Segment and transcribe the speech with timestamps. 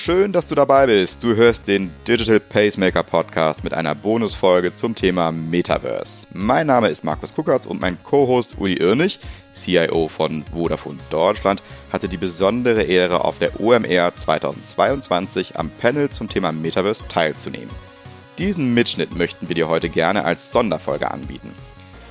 [0.00, 1.24] Schön, dass du dabei bist.
[1.24, 6.28] Du hörst den Digital Pacemaker Podcast mit einer Bonusfolge zum Thema Metaverse.
[6.32, 9.18] Mein Name ist Markus Kuckertz und mein Co-Host Uli Irnig,
[9.52, 16.28] CIO von Vodafone Deutschland, hatte die besondere Ehre, auf der OMR 2022 am Panel zum
[16.28, 17.70] Thema Metaverse teilzunehmen.
[18.38, 21.56] Diesen Mitschnitt möchten wir dir heute gerne als Sonderfolge anbieten.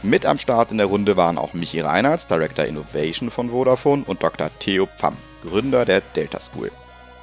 [0.03, 4.21] Mit am Start in der Runde waren auch Michi Reinhardt, Director Innovation von Vodafone und
[4.21, 4.51] Dr.
[4.59, 6.69] Theo Pfamm, Gründer der Delta School.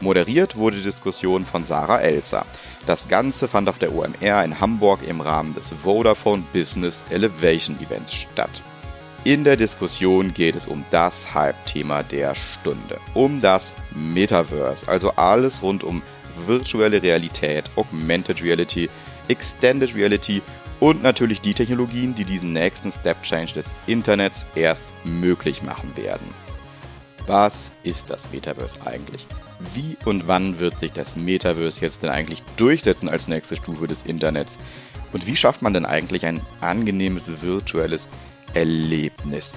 [0.04, 2.44] Moderiert wurde die Diskussion von Sarah Elzer.
[2.84, 8.12] Das Ganze fand auf der OMR in Hamburg im Rahmen des Vodafone Business Elevation Events
[8.12, 8.62] statt.
[9.24, 12.98] In der Diskussion geht es um das Hype-Thema der Stunde.
[13.14, 16.02] Um das Metaverse, also alles rund um
[16.46, 18.90] virtuelle Realität, Augmented Reality,
[19.28, 20.42] Extended Reality
[20.80, 26.28] und natürlich die Technologien, die diesen nächsten Step Change des Internets erst möglich machen werden.
[27.26, 29.26] Was ist das Metaverse eigentlich?
[29.58, 34.02] Wie und wann wird sich das Metaverse jetzt denn eigentlich durchsetzen als nächste Stufe des
[34.02, 34.58] Internets?
[35.12, 38.08] Und wie schafft man denn eigentlich ein angenehmes virtuelles
[38.52, 39.54] Erlebnis?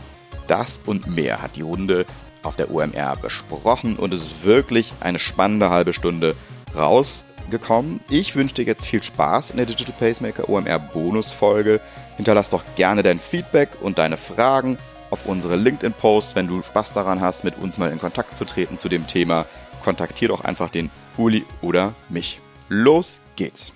[0.48, 2.06] Das und mehr hat die Runde
[2.44, 6.36] auf der OMR besprochen und es ist wirklich eine spannende halbe Stunde
[6.76, 8.00] rausgekommen.
[8.10, 11.82] Ich wünsche dir jetzt viel Spaß in der Digital Pacemaker OMR Bonusfolge.
[12.16, 14.78] Hinterlass doch gerne dein Feedback und deine Fragen
[15.10, 18.78] auf unsere LinkedIn-Posts, wenn du Spaß daran hast, mit uns mal in Kontakt zu treten
[18.78, 19.46] zu dem Thema.
[19.88, 22.42] Kontaktier doch einfach den Uli oder mich.
[22.68, 23.74] Los geht's!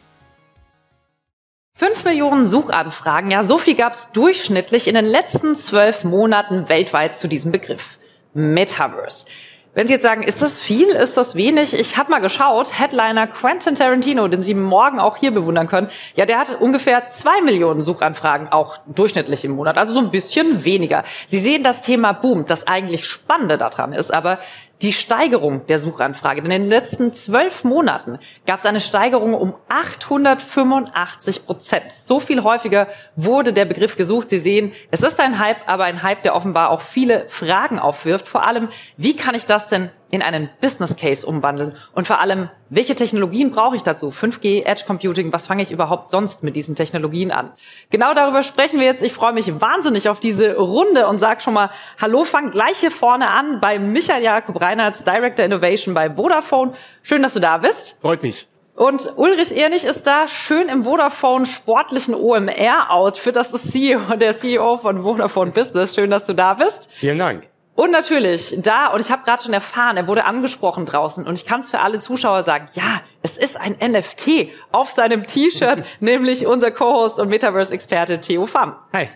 [1.76, 7.18] 5 Millionen Suchanfragen, ja, so viel gab es durchschnittlich in den letzten zwölf Monaten weltweit
[7.18, 7.98] zu diesem Begriff.
[8.34, 9.26] Metaverse.
[9.74, 11.74] Wenn Sie jetzt sagen, ist das viel, ist das wenig?
[11.74, 16.26] Ich habe mal geschaut, Headliner Quentin Tarantino, den Sie morgen auch hier bewundern können, ja,
[16.26, 21.06] der hat ungefähr zwei Millionen Suchanfragen, auch durchschnittlich im Monat, also so ein bisschen weniger.
[21.28, 22.50] Sie sehen, das Thema boomt.
[22.50, 24.40] Das eigentlich Spannende daran ist aber,
[24.82, 26.42] die Steigerung der Suchanfrage.
[26.42, 31.92] In den letzten zwölf Monaten gab es eine Steigerung um 885 Prozent.
[31.92, 34.30] So viel häufiger wurde der Begriff gesucht.
[34.30, 38.28] Sie sehen, es ist ein Hype, aber ein Hype, der offenbar auch viele Fragen aufwirft.
[38.28, 41.76] Vor allem, wie kann ich das denn in einen Business Case umwandeln?
[41.94, 44.10] Und vor allem, welche Technologien brauche ich dazu?
[44.10, 47.52] 5G, Edge Computing, was fange ich überhaupt sonst mit diesen Technologien an?
[47.90, 49.04] Genau darüber sprechen wir jetzt.
[49.04, 52.92] Ich freue mich wahnsinnig auf diese Runde und sage schon mal, hallo, fang gleich hier
[52.92, 56.74] vorne an bei Michael Jakob Reinhardt, Director Innovation bei Vodafone.
[57.04, 58.00] Schön, dass du da bist.
[58.02, 58.48] Freut mich.
[58.76, 63.36] Und Ulrich Ehrlich ist da schön im Vodafone sportlichen OMR-Outfit.
[63.36, 65.94] Das ist CEO, der CEO von Vodafone Business.
[65.94, 66.88] Schön, dass du da bist.
[66.92, 67.51] Vielen Dank.
[67.76, 71.46] Und natürlich da, und ich habe gerade schon erfahren, er wurde angesprochen draußen und ich
[71.46, 76.46] kann es für alle Zuschauer sagen, ja, es ist ein NFT auf seinem T-Shirt, nämlich
[76.46, 78.76] unser Co-Host und Metaverse-Experte Theo Pham.
[78.92, 79.10] Hi.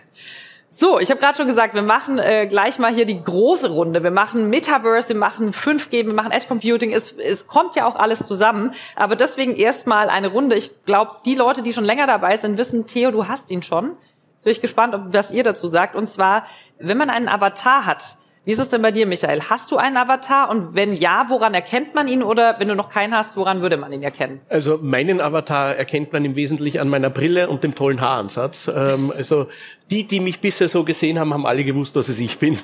[0.78, 4.04] So, ich habe gerade schon gesagt, wir machen äh, gleich mal hier die große Runde.
[4.04, 6.92] Wir machen Metaverse, wir machen 5G, wir machen Edge Computing.
[6.92, 8.72] Es, es kommt ja auch alles zusammen.
[8.98, 10.58] Aber deswegen erstmal eine Runde.
[10.58, 13.92] Ich glaube, die Leute, die schon länger dabei sind, wissen, Theo, du hast ihn schon.
[14.34, 15.96] Jetzt bin ich gespannt, ob, was ihr dazu sagt.
[15.96, 16.46] Und zwar,
[16.78, 19.42] wenn man einen Avatar hat, wie ist es denn bei dir, Michael?
[19.50, 20.50] Hast du einen Avatar?
[20.52, 22.22] Und wenn ja, woran erkennt man ihn?
[22.22, 24.40] Oder wenn du noch keinen hast, woran würde man ihn erkennen?
[24.50, 28.70] Also meinen Avatar erkennt man im Wesentlichen an meiner Brille und dem tollen Haaransatz.
[28.74, 29.48] Ähm, also
[29.90, 32.58] die, die mich bisher so gesehen haben, haben alle gewusst, dass es ich bin.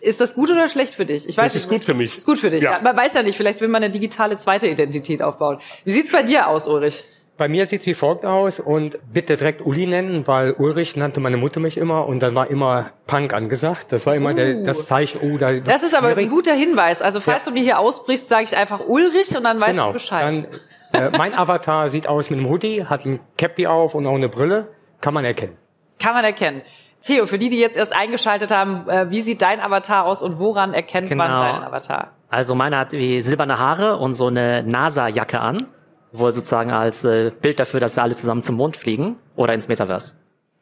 [0.00, 1.28] Ist das gut oder schlecht für dich?
[1.28, 1.78] Ich weiß das ist nicht.
[1.78, 2.16] gut für mich.
[2.16, 2.62] Ist gut für dich.
[2.62, 2.72] Ja.
[2.72, 2.80] ja.
[2.82, 5.58] Man weiß ja nicht, vielleicht will man eine digitale zweite Identität aufbauen.
[5.84, 7.04] Wie sieht's bei dir aus, Ulrich?
[7.38, 11.18] Bei mir sieht es wie folgt aus und bitte direkt Uli nennen, weil Ulrich nannte
[11.18, 13.90] meine Mutter mich immer und dann war immer Punk angesagt.
[13.90, 14.34] Das war immer uh.
[14.34, 15.18] der, das Zeichen.
[15.22, 17.00] Oh, da das ist aber ein guter Hinweis.
[17.00, 17.50] Also falls ja.
[17.50, 19.86] du mir hier ausbrichst, sage ich einfach Ulrich und dann weißt genau.
[19.88, 20.46] du Bescheid.
[20.92, 24.14] Dann, äh, mein Avatar sieht aus mit einem Hoodie, hat ein Cappy auf und auch
[24.14, 24.68] eine Brille.
[25.00, 25.56] Kann man erkennen.
[25.98, 26.62] Kann man erkennen.
[27.00, 30.38] Theo, für die, die jetzt erst eingeschaltet haben, äh, wie sieht dein Avatar aus und
[30.38, 31.26] woran erkennt genau.
[31.26, 32.12] man deinen Avatar?
[32.28, 35.66] Also meiner hat wie silberne Haare und so eine NASA-Jacke an
[36.12, 39.68] wohl sozusagen als äh, Bild dafür, dass wir alle zusammen zum Mond fliegen oder ins
[39.68, 40.14] Metaverse.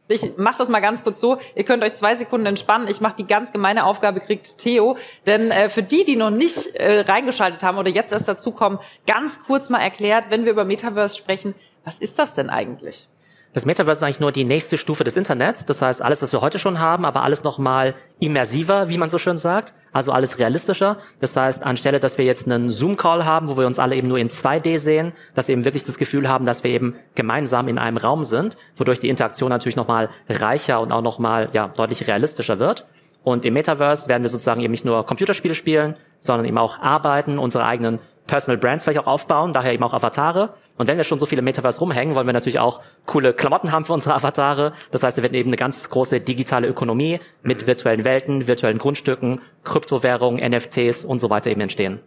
[0.09, 1.39] Ich mache das mal ganz kurz so.
[1.55, 2.89] Ihr könnt euch zwei Sekunden entspannen.
[2.89, 4.97] Ich mache die ganz gemeine Aufgabe, kriegt Theo.
[5.27, 9.41] Denn äh, für die, die noch nicht äh, reingeschaltet haben oder jetzt erst dazukommen, ganz
[9.45, 11.55] kurz mal erklärt, wenn wir über Metaverse sprechen,
[11.85, 13.09] was ist das denn eigentlich?
[13.53, 15.67] Das Metaverse ist eigentlich nur die nächste Stufe des Internets.
[15.67, 19.19] Das heißt, alles, was wir heute schon haben, aber alles nochmal immersiver, wie man so
[19.19, 19.75] schön sagt.
[19.93, 20.99] Also alles realistischer.
[21.19, 24.19] Das heißt, anstelle, dass wir jetzt einen Zoom-Call haben, wo wir uns alle eben nur
[24.19, 27.79] in 2D sehen, dass wir eben wirklich das Gefühl haben, dass wir eben gemeinsam in
[27.79, 32.61] einem Raum sind, wodurch die Interaktion natürlich nochmal reicher und auch nochmal, ja, deutlich realistischer
[32.61, 32.87] wird.
[33.25, 37.41] Und im Metaverse werden wir sozusagen eben nicht nur Computerspiele spielen, sondern eben auch arbeiten,
[37.41, 37.99] unsere eigenen
[38.31, 40.55] Personal Brands vielleicht auch aufbauen, daher eben auch Avatare.
[40.79, 43.85] Und wenn wir schon so viele Metaverse rumhängen, wollen wir natürlich auch coole Klamotten haben
[43.85, 44.73] für unsere Avatare.
[44.93, 49.41] Das heißt, wir werden eben eine ganz große digitale Ökonomie mit virtuellen Welten, virtuellen Grundstücken,
[49.65, 51.99] Kryptowährungen, NFTs und so weiter eben entstehen.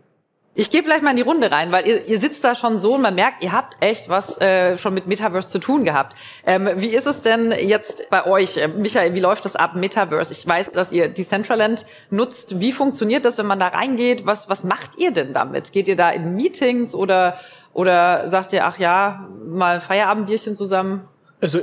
[0.55, 2.93] Ich gehe gleich mal in die Runde rein, weil ihr, ihr sitzt da schon so
[2.93, 6.15] und man merkt, ihr habt echt was äh, schon mit Metaverse zu tun gehabt.
[6.45, 8.57] Ähm, wie ist es denn jetzt bei euch?
[8.57, 10.31] Äh, Michael, wie läuft das ab, Metaverse?
[10.31, 12.59] Ich weiß, dass ihr Decentraland nutzt.
[12.59, 14.27] Wie funktioniert das, wenn man da reingeht?
[14.27, 15.71] Was, was macht ihr denn damit?
[15.71, 17.39] Geht ihr da in Meetings oder,
[17.73, 21.09] oder sagt ihr, ach ja, mal Feierabendbierchen zusammen?
[21.43, 21.59] Also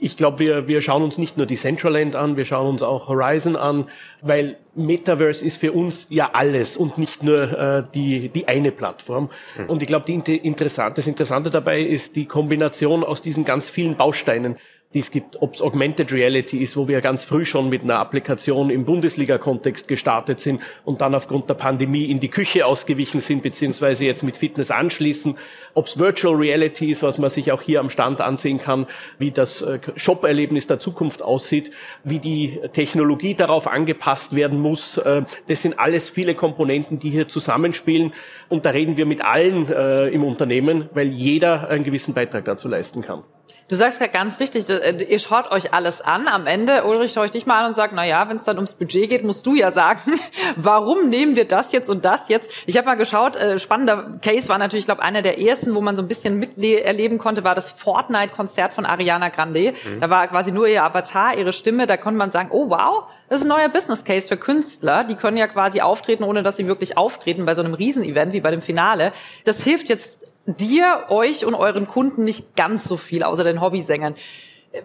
[0.00, 3.06] ich glaube, wir, wir schauen uns nicht nur die Decentraland an, wir schauen uns auch
[3.06, 3.84] Horizon an,
[4.22, 9.30] weil Metaverse ist für uns ja alles und nicht nur äh, die, die eine Plattform.
[9.56, 9.70] Mhm.
[9.70, 14.56] Und ich glaube, interessant, das Interessante dabei ist die Kombination aus diesen ganz vielen Bausteinen
[14.92, 18.00] die es gibt, ob es Augmented Reality ist, wo wir ganz früh schon mit einer
[18.00, 23.44] Applikation im Bundesliga-Kontext gestartet sind und dann aufgrund der Pandemie in die Küche ausgewichen sind,
[23.44, 25.38] beziehungsweise jetzt mit Fitness anschließen,
[25.74, 28.88] ob es Virtual Reality ist, was man sich auch hier am Stand ansehen kann,
[29.18, 31.70] wie das äh, Shop-Erlebnis der Zukunft aussieht,
[32.02, 34.96] wie die Technologie darauf angepasst werden muss.
[34.96, 38.12] Äh, das sind alles viele Komponenten, die hier zusammenspielen
[38.48, 42.66] und da reden wir mit allen äh, im Unternehmen, weil jeder einen gewissen Beitrag dazu
[42.66, 43.22] leisten kann.
[43.70, 46.26] Du sagst ja ganz richtig, äh, ihr schaut euch alles an.
[46.26, 48.56] Am Ende, Ulrich, schaue ich dich mal an und sage, na ja, wenn es dann
[48.56, 50.00] ums Budget geht, musst du ja sagen,
[50.56, 52.50] warum nehmen wir das jetzt und das jetzt?
[52.66, 55.80] Ich habe mal geschaut, äh, spannender Case war natürlich, ich glaube, einer der ersten, wo
[55.80, 59.70] man so ein bisschen miterleben konnte, war das Fortnite-Konzert von Ariana Grande.
[59.72, 60.00] Mhm.
[60.00, 61.86] Da war quasi nur ihr Avatar, ihre Stimme.
[61.86, 65.04] Da konnte man sagen, oh wow, das ist ein neuer Business Case für Künstler.
[65.04, 68.40] Die können ja quasi auftreten, ohne dass sie wirklich auftreten bei so einem Riesenevent wie
[68.40, 69.12] bei dem Finale.
[69.44, 70.26] Das hilft jetzt
[70.56, 74.14] dir, euch und euren Kunden nicht ganz so viel, außer den Hobbysängern.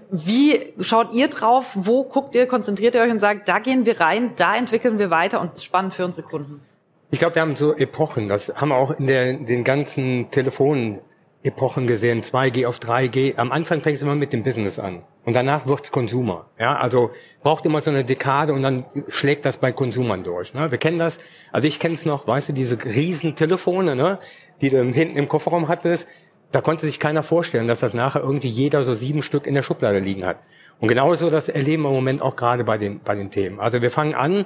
[0.10, 1.72] Wie schaut ihr drauf?
[1.76, 5.10] Wo guckt ihr, konzentriert ihr euch und sagt, da gehen wir rein, da entwickeln wir
[5.10, 6.60] weiter und spannend für unsere Kunden?
[7.12, 8.28] Ich glaube, wir haben so Epochen.
[8.28, 11.02] Das haben wir auch in der, den ganzen Telefonen
[11.46, 13.38] Epochen gesehen, 2G auf 3G.
[13.38, 16.48] Am Anfang fängt es immer mit dem Business an und danach wird's Konsumer.
[16.58, 17.12] Ja, also
[17.44, 20.56] braucht immer so eine Dekade und dann schlägt das bei Konsumern durch.
[20.56, 20.72] Ne?
[20.72, 21.20] Wir kennen das,
[21.52, 24.18] also ich kenne es noch, weißt du, diese riesen Telefone, ne?
[24.62, 26.08] Die du hinten im Kofferraum hattest,
[26.52, 29.64] da konnte sich keiner vorstellen, dass das nachher irgendwie jeder so sieben Stück in der
[29.64, 30.38] Schublade liegen hat.
[30.80, 33.60] Und genauso das erleben wir im Moment auch gerade bei den, bei den Themen.
[33.60, 34.46] Also wir fangen an,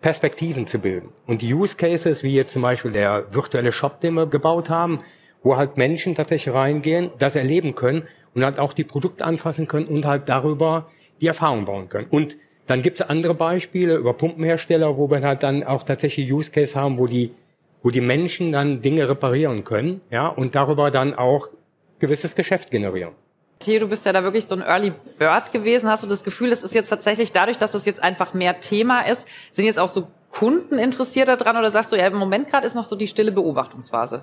[0.00, 1.08] Perspektiven zu bilden.
[1.26, 5.00] Und die Use Cases, wie jetzt zum Beispiel der virtuelle Shop, den wir gebaut haben,
[5.42, 9.86] wo halt Menschen tatsächlich reingehen, das erleben können und halt auch die Produkte anfassen können
[9.86, 10.88] und halt darüber
[11.20, 12.06] die Erfahrung bauen können.
[12.10, 12.36] Und
[12.68, 16.78] dann gibt es andere Beispiele über Pumpenhersteller, wo wir halt dann auch tatsächlich Use Case
[16.78, 17.32] haben, wo die
[17.82, 21.48] wo die Menschen dann Dinge reparieren können, ja, und darüber dann auch
[21.98, 23.14] gewisses Geschäft generieren.
[23.58, 25.88] Theo, du bist ja da wirklich so ein Early Bird gewesen.
[25.88, 29.02] Hast du das Gefühl, es ist jetzt tatsächlich dadurch, dass es jetzt einfach mehr Thema
[29.02, 32.66] ist, sind jetzt auch so Kunden interessiert daran oder sagst du, ja, im Moment gerade
[32.66, 34.22] ist noch so die stille Beobachtungsphase?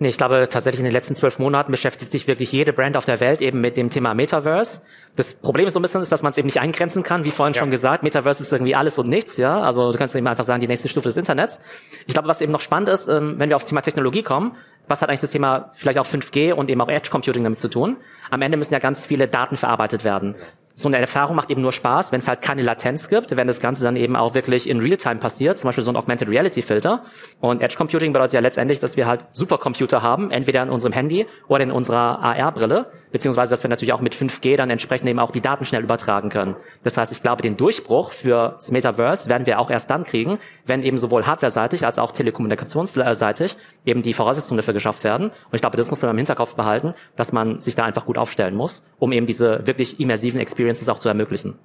[0.00, 3.04] Nee, ich glaube tatsächlich in den letzten zwölf Monaten beschäftigt sich wirklich jede Brand auf
[3.04, 4.80] der Welt eben mit dem Thema Metaverse.
[5.16, 7.32] Das Problem ist so ein bisschen, ist, dass man es eben nicht eingrenzen kann, wie
[7.32, 7.58] vorhin ja.
[7.58, 8.04] schon gesagt.
[8.04, 9.60] Metaverse ist irgendwie alles und nichts, ja.
[9.60, 11.58] Also du kannst eben einfach sagen, die nächste Stufe des Internets.
[12.06, 14.56] Ich glaube, was eben noch spannend ist, ähm, wenn wir aufs Thema Technologie kommen,
[14.86, 17.68] was hat eigentlich das Thema vielleicht auch 5G und eben auch Edge Computing damit zu
[17.68, 17.96] tun?
[18.30, 20.36] Am Ende müssen ja ganz viele Daten verarbeitet werden
[20.78, 23.58] so eine Erfahrung macht eben nur Spaß, wenn es halt keine Latenz gibt, wenn das
[23.58, 27.02] Ganze dann eben auch wirklich in Realtime passiert, zum Beispiel so ein Augmented Reality Filter.
[27.40, 31.26] Und Edge Computing bedeutet ja letztendlich, dass wir halt Supercomputer haben, entweder in unserem Handy
[31.48, 35.32] oder in unserer AR-Brille, beziehungsweise dass wir natürlich auch mit 5G dann entsprechend eben auch
[35.32, 36.54] die Daten schnell übertragen können.
[36.84, 40.84] Das heißt, ich glaube, den Durchbruch fürs Metaverse werden wir auch erst dann kriegen, wenn
[40.84, 45.30] eben sowohl hardware-seitig als auch telekommunikationsseitig eben die Voraussetzungen dafür geschafft werden.
[45.30, 48.16] Und ich glaube, das muss man im Hinterkopf behalten, dass man sich da einfach gut
[48.16, 51.58] aufstellen muss, um eben diese wirklich immersiven Experiences Experiences auch zu ermöglichen.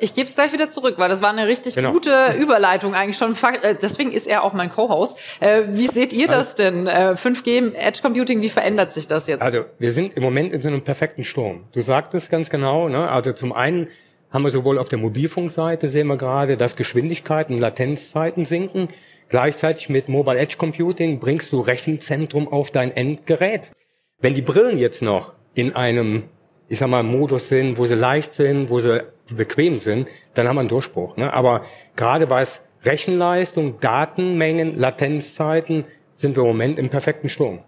[0.00, 1.90] Ich gebe es gleich wieder zurück, weil das war eine richtig genau.
[1.90, 3.34] gute Überleitung eigentlich schon.
[3.62, 5.18] Äh, deswegen ist er auch mein Co-Host.
[5.40, 6.88] Äh, wie seht ihr das denn?
[6.88, 9.42] 5G äh, Edge Computing, wie verändert sich das jetzt?
[9.42, 11.64] Also wir sind im Moment in so einem perfekten Sturm.
[11.72, 12.88] Du sagtest ganz genau.
[12.88, 13.10] Ne?
[13.10, 13.88] Also zum einen
[14.30, 18.88] haben wir sowohl auf der Mobilfunkseite sehen wir gerade, dass Geschwindigkeiten und Latenzzeiten sinken.
[19.30, 23.72] Gleichzeitig mit Mobile Edge Computing bringst du Rechenzentrum auf dein Endgerät.
[24.20, 26.24] Wenn die Brillen jetzt noch in einem
[26.68, 30.56] ich sag mal, Modus sind, wo sie leicht sind, wo sie bequem sind, dann haben
[30.56, 31.16] wir einen Durchbruch.
[31.16, 31.32] Ne?
[31.32, 31.62] Aber
[31.96, 35.84] gerade was Rechenleistung, Datenmengen, Latenzzeiten,
[36.14, 37.60] sind wir im Moment im perfekten Sturm.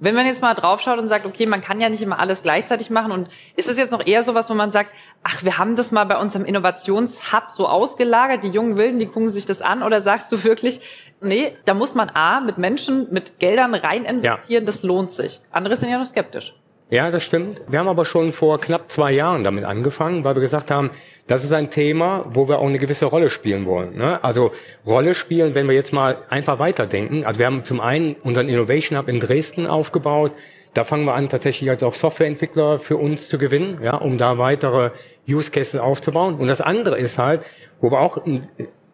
[0.00, 2.88] Wenn man jetzt mal draufschaut und sagt, okay, man kann ja nicht immer alles gleichzeitig
[2.88, 4.94] machen und ist es jetzt noch eher sowas, wo man sagt,
[5.24, 9.28] ach, wir haben das mal bei unserem Innovationshub so ausgelagert, die jungen Wilden, die gucken
[9.28, 13.40] sich das an oder sagst du wirklich, nee, da muss man A, mit Menschen, mit
[13.40, 14.66] Geldern rein investieren, ja.
[14.66, 15.40] das lohnt sich.
[15.50, 16.54] Andere sind ja noch skeptisch.
[16.90, 17.60] Ja, das stimmt.
[17.68, 20.90] Wir haben aber schon vor knapp zwei Jahren damit angefangen, weil wir gesagt haben,
[21.26, 23.98] das ist ein Thema, wo wir auch eine gewisse Rolle spielen wollen.
[23.98, 24.24] Ne?
[24.24, 24.52] Also
[24.86, 27.24] Rolle spielen, wenn wir jetzt mal einfach weiterdenken.
[27.24, 30.32] Also wir haben zum einen unseren Innovation Hub in Dresden aufgebaut.
[30.72, 34.38] Da fangen wir an, tatsächlich als auch Softwareentwickler für uns zu gewinnen, ja, um da
[34.38, 34.92] weitere
[35.28, 36.36] Use Cases aufzubauen.
[36.36, 37.42] Und das andere ist halt,
[37.82, 38.16] wo wir auch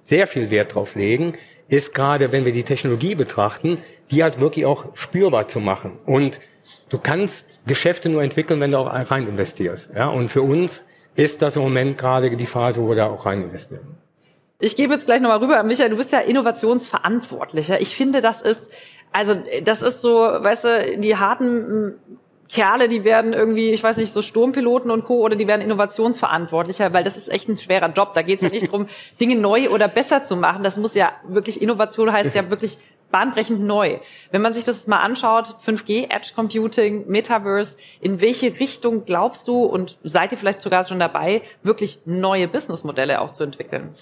[0.03, 1.35] sehr viel Wert drauf legen,
[1.69, 3.79] ist gerade, wenn wir die Technologie betrachten,
[4.11, 5.93] die halt wirklich auch spürbar zu machen.
[6.07, 6.41] Und
[6.89, 9.91] du kannst Geschäfte nur entwickeln, wenn du auch rein investierst.
[9.95, 10.85] Ja, und für uns
[11.17, 13.97] ist das im Moment gerade die Phase, wo wir da auch rein investieren.
[14.61, 15.63] Ich gebe jetzt gleich nochmal rüber.
[15.63, 17.81] Michael, du bist ja Innovationsverantwortlicher.
[17.81, 18.73] Ich finde, das ist,
[19.13, 21.95] also das ist so, weißt du, die harten
[22.49, 25.23] Kerle, die werden irgendwie, ich weiß nicht, so Sturmpiloten und Co.
[25.23, 28.15] oder die werden Innovationsverantwortlicher, weil das ist echt ein schwerer Job.
[28.15, 28.87] Da geht es ja nicht darum,
[29.21, 30.63] Dinge neu oder besser zu machen.
[30.63, 32.79] Das muss ja wirklich, Innovation heißt ja wirklich
[33.15, 33.99] bahnbrechend neu.
[34.33, 39.63] Wenn man sich das mal anschaut, 5G, Edge Computing, Metaverse, in welche Richtung glaubst du
[39.63, 43.95] und seid ihr vielleicht sogar schon dabei, wirklich neue Businessmodelle auch zu entwickeln?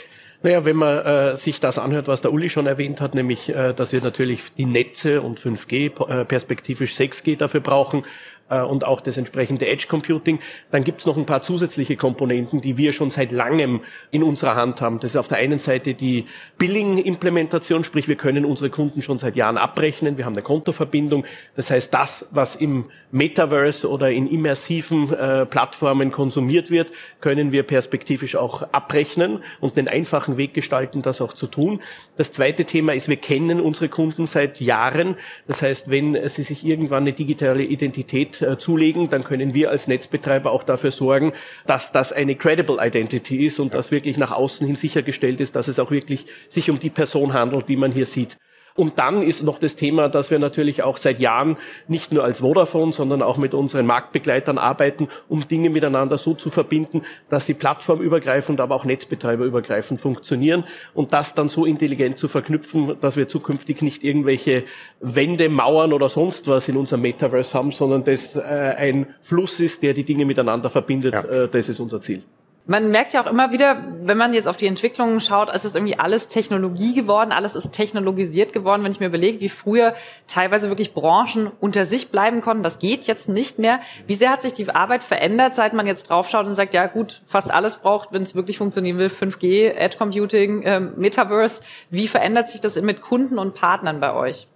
[0.42, 3.74] Naja, wenn man äh, sich das anhört, was der Uli schon erwähnt hat, nämlich, äh,
[3.74, 8.04] dass wir natürlich die Netze und 5G, äh, perspektivisch 6G dafür brauchen,
[8.48, 10.38] äh, und auch das entsprechende Edge Computing.
[10.70, 13.80] Dann gibt es noch ein paar zusätzliche Komponenten, die wir schon seit langem
[14.10, 15.00] in unserer Hand haben.
[15.00, 16.26] Das ist auf der einen Seite die
[16.58, 20.16] Billing-Implementation, sprich wir können unsere Kunden schon seit Jahren abrechnen.
[20.16, 21.24] Wir haben eine Kontoverbindung.
[21.56, 27.62] Das heißt, das, was im Metaverse oder in immersiven äh, Plattformen konsumiert wird, können wir
[27.62, 31.80] perspektivisch auch abrechnen und einen einfachen Weg gestalten, das auch zu tun.
[32.16, 35.16] Das zweite Thema ist, wir kennen unsere Kunden seit Jahren.
[35.46, 39.88] Das heißt, wenn sie sich irgendwann eine digitale Identität äh, zulegen, dann können wir als
[39.88, 41.32] Netzbetreiber auch dafür sorgen,
[41.66, 43.78] dass das eine credible Identity ist und ja.
[43.78, 47.32] dass wirklich nach außen hin sichergestellt ist, dass es auch wirklich sich um die Person
[47.32, 48.38] handelt, die man hier sieht.
[48.74, 51.56] Und dann ist noch das Thema, dass wir natürlich auch seit Jahren
[51.88, 56.50] nicht nur als Vodafone, sondern auch mit unseren Marktbegleitern arbeiten, um Dinge miteinander so zu
[56.50, 60.64] verbinden, dass sie plattformübergreifend, aber auch netzbetreiberübergreifend funktionieren
[60.94, 64.64] und das dann so intelligent zu verknüpfen, dass wir zukünftig nicht irgendwelche
[65.00, 69.82] Wände, Mauern oder sonst was in unserem Metaverse haben, sondern das äh, ein Fluss ist,
[69.82, 71.14] der die Dinge miteinander verbindet.
[71.14, 71.24] Ja.
[71.24, 72.22] Äh, das ist unser Ziel.
[72.64, 75.74] Man merkt ja auch immer wieder, wenn man jetzt auf die Entwicklungen schaut, ist es
[75.74, 78.84] irgendwie alles Technologie geworden, alles ist technologisiert geworden.
[78.84, 79.94] Wenn ich mir überlege, wie früher
[80.28, 83.80] teilweise wirklich Branchen unter sich bleiben konnten, das geht jetzt nicht mehr.
[84.06, 87.22] Wie sehr hat sich die Arbeit verändert, seit man jetzt draufschaut und sagt, ja gut,
[87.26, 91.62] fast alles braucht, wenn es wirklich funktionieren will, 5G, Edge Computing, äh, Metaverse.
[91.90, 94.46] Wie verändert sich das mit Kunden und Partnern bei euch?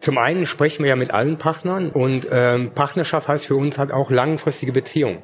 [0.00, 3.90] Zum einen sprechen wir ja mit allen Partnern und ähm, Partnerschaft heißt für uns halt
[3.90, 5.22] auch langfristige Beziehungen.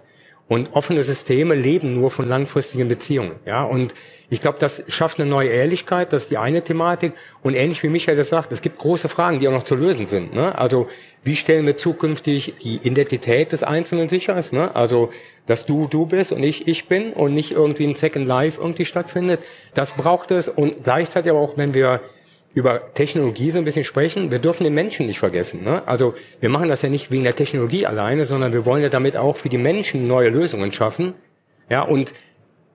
[0.51, 3.37] Und offene Systeme leben nur von langfristigen Beziehungen.
[3.47, 3.95] Ja, und
[4.31, 6.13] ich glaube, das schafft eine neue Ehrlichkeit.
[6.13, 7.13] Das ist die eine Thematik.
[7.45, 10.09] Und ähnlich wie Michael das sagt, es gibt große Fragen, die auch noch zu lösen
[10.09, 10.35] sind.
[10.35, 10.59] Ne?
[10.59, 10.89] Also
[11.23, 14.43] wie stellen wir zukünftig die Identität des Einzelnen sicher?
[14.51, 14.75] Ne?
[14.75, 15.11] Also
[15.47, 18.85] dass du du bist und ich ich bin und nicht irgendwie ein Second Life irgendwie
[18.85, 19.45] stattfindet.
[19.75, 20.49] Das braucht es.
[20.49, 22.01] Und gleichzeitig aber auch, wenn wir
[22.53, 25.63] über Technologie so ein bisschen sprechen, wir dürfen den Menschen nicht vergessen.
[25.63, 25.87] Ne?
[25.87, 29.17] Also wir machen das ja nicht wegen der Technologie alleine, sondern wir wollen ja damit
[29.17, 31.15] auch für die Menschen neue Lösungen schaffen.
[31.69, 32.13] Ja, und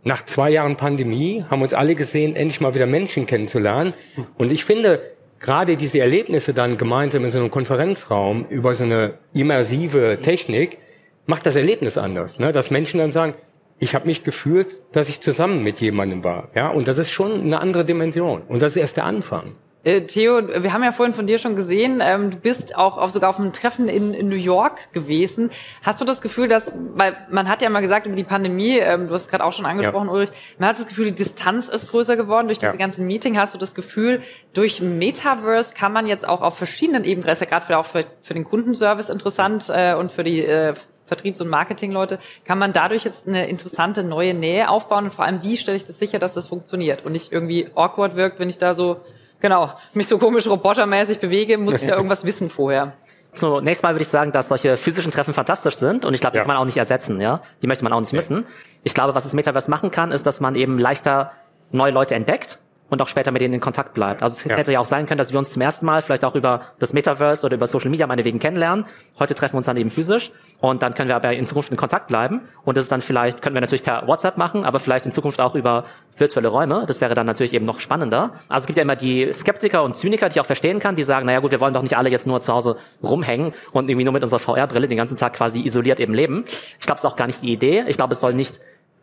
[0.04, 3.94] nach zwei Jahren Pandemie haben uns alle gesehen, endlich mal wieder Menschen kennenzulernen.
[4.38, 5.02] Und ich finde,
[5.40, 10.78] gerade diese Erlebnisse dann gemeinsam in so einem Konferenzraum über so eine immersive Technik
[11.26, 12.40] macht das Erlebnis anders.
[12.40, 12.52] Ne?
[12.52, 13.34] Dass Menschen dann sagen,
[13.80, 16.50] ich habe mich gefühlt, dass ich zusammen mit jemandem war.
[16.56, 18.44] Ja, und das ist schon eine andere Dimension.
[18.48, 19.56] Und das ist erst der Anfang.
[19.86, 23.12] Äh, Theo, wir haben ja vorhin von dir schon gesehen, ähm, du bist auch auf,
[23.12, 25.52] sogar auf einem Treffen in, in, New York gewesen.
[25.84, 29.08] Hast du das Gefühl, dass, weil man hat ja mal gesagt über die Pandemie, ähm,
[29.08, 30.14] du hast gerade auch schon angesprochen, ja.
[30.14, 32.78] Ulrich, man hat das Gefühl, die Distanz ist größer geworden durch diese ja.
[32.78, 33.38] ganzen Meeting.
[33.38, 34.24] Hast du das Gefühl,
[34.54, 38.06] durch Metaverse kann man jetzt auch auf verschiedenen Ebenen, das ist ja gerade auch für,
[38.24, 40.74] für den Kundenservice interessant äh, und für die äh,
[41.06, 45.44] Vertriebs- und Marketingleute, kann man dadurch jetzt eine interessante neue Nähe aufbauen und vor allem,
[45.44, 48.58] wie stelle ich das sicher, dass das funktioniert und nicht irgendwie awkward wirkt, wenn ich
[48.58, 49.02] da so
[49.46, 52.94] genau, mich so komisch robotermäßig bewege, muss ich da irgendwas wissen vorher.
[53.34, 56.38] Zunächst mal würde ich sagen, dass solche physischen Treffen fantastisch sind und ich glaube, die
[56.38, 56.44] ja.
[56.44, 57.42] kann man auch nicht ersetzen, ja.
[57.62, 58.46] Die möchte man auch nicht missen.
[58.84, 61.32] Ich glaube, was das Metaverse machen kann, ist, dass man eben leichter
[61.72, 62.60] neue Leute entdeckt
[62.90, 64.22] und auch später mit denen in Kontakt bleibt.
[64.22, 64.56] Also es ja.
[64.56, 66.94] hätte ja auch sein können, dass wir uns zum ersten Mal vielleicht auch über das
[66.94, 68.86] Metaverse oder über Social Media meinetwegen kennenlernen.
[69.18, 71.78] Heute treffen wir uns dann eben physisch und dann können wir aber in Zukunft in
[71.78, 72.42] Kontakt bleiben.
[72.64, 75.42] Und das ist dann vielleicht, können wir natürlich per WhatsApp machen, aber vielleicht in Zukunft
[75.42, 76.86] auch über virtuelle Räume.
[76.88, 78.34] Das wäre dann natürlich eben noch spannender.
[78.50, 81.04] Also es gibt ja immer die Skeptiker und Zyniker, die ich auch verstehen kann, die
[81.04, 84.06] sagen, naja gut, wir wollen doch nicht alle jetzt nur zu Hause rumhängen und irgendwie
[84.06, 86.46] nur mit unserer VR-Brille den ganzen Tag quasi isoliert eben leben.
[86.80, 87.84] Ich glaube, es ist auch gar nicht die Idee.
[87.88, 88.60] Ich glaube, es soll nicht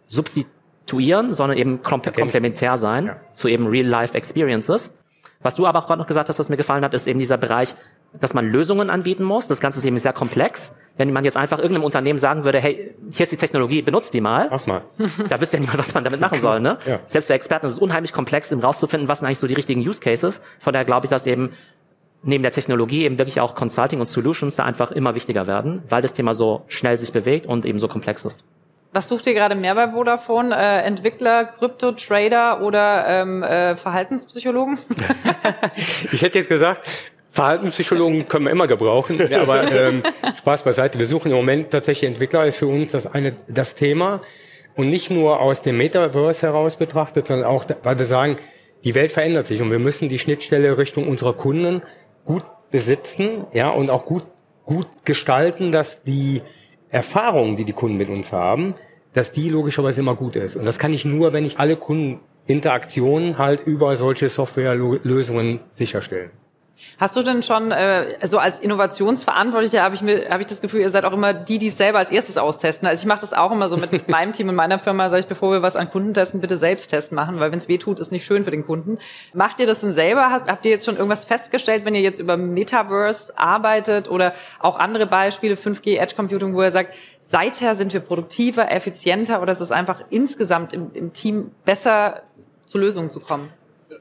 [0.06, 3.16] substituieren substituieren, sondern eben komplementär sein ja.
[3.32, 4.94] zu eben Real-Life-Experiences.
[5.42, 7.36] Was du aber auch gerade noch gesagt hast, was mir gefallen hat, ist eben dieser
[7.36, 7.74] Bereich,
[8.18, 9.48] dass man Lösungen anbieten muss.
[9.48, 10.72] Das Ganze ist eben sehr komplex.
[10.96, 14.20] Wenn man jetzt einfach irgendeinem Unternehmen sagen würde, hey, hier ist die Technologie, benutzt die
[14.20, 14.48] mal.
[14.50, 14.82] Mach mal.
[15.28, 16.60] Da wüsste ja niemand, was man damit machen soll.
[16.60, 16.78] Ne?
[16.86, 17.00] Ja.
[17.06, 19.80] Selbst für Experten ist es unheimlich komplex, eben rauszufinden, was sind eigentlich so die richtigen
[19.80, 20.42] Use Cases.
[20.60, 21.50] Von daher glaube ich, dass eben
[22.22, 26.02] neben der Technologie eben wirklich auch Consulting und Solutions da einfach immer wichtiger werden, weil
[26.02, 28.44] das Thema so schnell sich bewegt und eben so komplex ist.
[28.92, 30.54] Was sucht ihr gerade mehr bei Vodafone?
[30.54, 34.78] Äh, Entwickler, Krypto-Trader oder ähm, äh, Verhaltenspsychologen?
[36.12, 36.86] ich hätte jetzt gesagt,
[37.30, 40.02] Verhaltenspsychologen können wir immer gebrauchen, aber ähm,
[40.36, 40.98] Spaß beiseite.
[40.98, 44.20] Wir suchen im Moment tatsächlich Entwickler, ist für uns das eine das Thema
[44.76, 48.36] und nicht nur aus dem Metaverse heraus betrachtet, sondern auch, weil wir sagen,
[48.84, 51.80] die Welt verändert sich und wir müssen die Schnittstelle Richtung unserer Kunden
[52.26, 54.24] gut besitzen, ja und auch gut
[54.64, 56.42] gut gestalten, dass die
[56.92, 58.74] Erfahrung, die die Kunden mit uns haben,
[59.14, 60.56] dass die logischerweise immer gut ist.
[60.56, 66.30] Und das kann ich nur, wenn ich alle Kundeninteraktionen halt über solche Softwarelösungen sicherstellen.
[66.98, 70.80] Hast du denn schon, äh, so als Innovationsverantwortlicher habe ich mir, habe ich das Gefühl,
[70.80, 72.86] ihr seid auch immer die, die es selber als erstes austesten.
[72.86, 75.26] Also ich mache das auch immer so mit meinem Team und meiner Firma, sage ich,
[75.26, 78.12] bevor wir was an Kunden testen, bitte Selbsttesten machen, weil wenn es weh tut, ist
[78.12, 78.98] nicht schön für den Kunden.
[79.34, 80.30] Macht ihr das denn selber?
[80.30, 85.06] Habt ihr jetzt schon irgendwas festgestellt, wenn ihr jetzt über Metaverse arbeitet oder auch andere
[85.06, 89.70] Beispiele, 5G, Edge Computing, wo ihr sagt, seither sind wir produktiver, effizienter oder ist es
[89.70, 92.22] einfach insgesamt im, im Team besser
[92.66, 93.50] zu Lösungen zu kommen?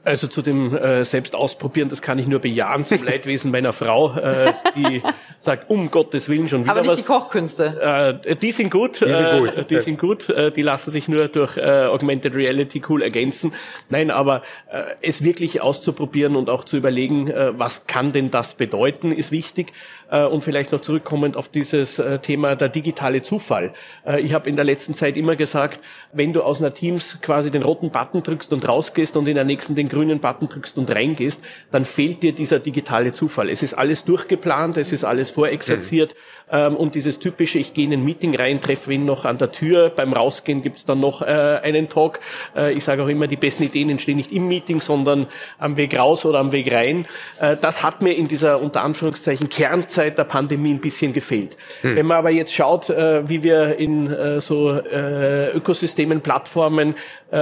[0.04, 4.16] Also zu dem äh, selbst ausprobieren, das kann ich nur bejahen zum Leidwesen meiner Frau,
[4.16, 5.04] äh, die
[5.40, 7.00] sagt, um Gottes Willen schon wieder Aber nicht was.
[7.00, 8.22] die Kochkünste.
[8.26, 9.58] Äh, die sind gut, Die sind gut.
[9.58, 10.30] Äh, die sind gut.
[10.30, 13.54] Äh, die lassen sich nur durch äh, Augmented Reality cool ergänzen.
[13.90, 14.42] Nein, aber
[14.72, 19.32] äh, es wirklich auszuprobieren und auch zu überlegen, äh, was kann denn das bedeuten, ist
[19.32, 19.72] wichtig.
[20.12, 23.74] Äh, und vielleicht noch zurückkommend auf dieses äh, Thema der digitale Zufall.
[24.06, 25.80] Äh, ich habe in der letzten Zeit immer gesagt,
[26.12, 29.46] wenn du aus einer Teams quasi den roten Button drückst und rausgehst und in der
[29.46, 33.50] nächsten den grünen Button drückst und reingehst, dann fehlt dir dieser digitale Zufall.
[33.50, 36.16] Es ist alles durchgeplant, es ist alles vorexerziert
[36.52, 39.52] ähm, und dieses typische, ich gehe in ein Meeting rein, treffe ihn noch an der
[39.52, 42.20] Tür, beim Rausgehen gibt's dann noch äh, einen Talk.
[42.56, 45.28] Äh, ich sage auch immer, die besten Ideen entstehen nicht im Meeting, sondern
[45.58, 47.06] am Weg raus oder am Weg rein.
[47.40, 51.58] Äh, das hat mir in dieser unter Anführungszeichen Kernzeit der Pandemie ein bisschen gefehlt.
[51.82, 56.96] Wenn man aber jetzt schaut, äh, wie wir in äh, so äh, Ökosystemen, Plattformen,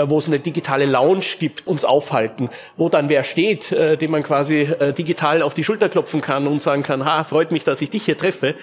[0.06, 4.70] wo es eine digitale Lounge gibt, uns aufhalten, wo dann wer steht, dem man quasi
[4.96, 8.06] digital auf die Schulter klopfen kann und sagen kann, ha, freut mich, dass ich dich
[8.06, 8.54] hier treffe,